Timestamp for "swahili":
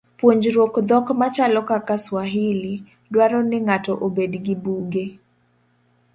2.05-2.73